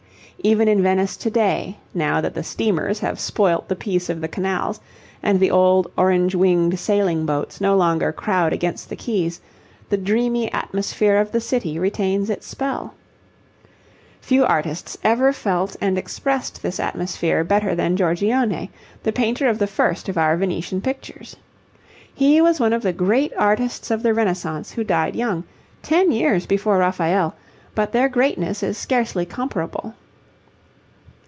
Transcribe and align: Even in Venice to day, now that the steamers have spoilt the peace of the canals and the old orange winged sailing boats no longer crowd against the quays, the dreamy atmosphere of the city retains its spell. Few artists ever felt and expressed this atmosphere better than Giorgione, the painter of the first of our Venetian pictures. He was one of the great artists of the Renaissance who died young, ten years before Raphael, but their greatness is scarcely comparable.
Even 0.43 0.67
in 0.67 0.81
Venice 0.81 1.17
to 1.17 1.29
day, 1.29 1.77
now 1.93 2.19
that 2.19 2.33
the 2.33 2.41
steamers 2.43 2.97
have 2.97 3.19
spoilt 3.19 3.67
the 3.67 3.75
peace 3.75 4.09
of 4.09 4.21
the 4.21 4.27
canals 4.27 4.79
and 5.21 5.39
the 5.39 5.51
old 5.51 5.91
orange 5.95 6.33
winged 6.33 6.79
sailing 6.79 7.27
boats 7.27 7.61
no 7.61 7.77
longer 7.77 8.11
crowd 8.11 8.51
against 8.51 8.89
the 8.89 8.95
quays, 8.95 9.39
the 9.91 9.97
dreamy 9.97 10.51
atmosphere 10.51 11.17
of 11.17 11.31
the 11.31 11.39
city 11.41 11.77
retains 11.77 12.27
its 12.31 12.47
spell. 12.47 12.95
Few 14.19 14.43
artists 14.43 14.97
ever 15.03 15.31
felt 15.31 15.75
and 15.79 15.95
expressed 15.95 16.63
this 16.63 16.79
atmosphere 16.79 17.43
better 17.43 17.75
than 17.75 17.95
Giorgione, 17.95 18.71
the 19.03 19.13
painter 19.13 19.47
of 19.47 19.59
the 19.59 19.67
first 19.67 20.09
of 20.09 20.17
our 20.17 20.35
Venetian 20.35 20.81
pictures. 20.81 21.35
He 22.15 22.41
was 22.41 22.59
one 22.59 22.73
of 22.73 22.81
the 22.81 22.93
great 22.93 23.31
artists 23.37 23.91
of 23.91 24.01
the 24.01 24.11
Renaissance 24.11 24.71
who 24.71 24.83
died 24.83 25.15
young, 25.15 25.43
ten 25.83 26.11
years 26.11 26.47
before 26.47 26.79
Raphael, 26.79 27.35
but 27.75 27.91
their 27.91 28.09
greatness 28.09 28.63
is 28.63 28.75
scarcely 28.75 29.27
comparable. 29.27 29.93